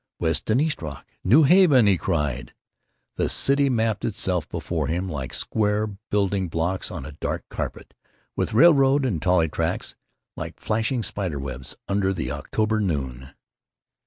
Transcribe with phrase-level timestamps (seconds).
[0.19, 2.55] "West and East Rock—New Haven!" he cried.
[3.17, 7.93] The city mapped itself before him like square building blocks on a dark carpet,
[8.35, 9.95] with railroad and trolley tracks
[10.35, 13.35] like flashing spider webs under the October noon.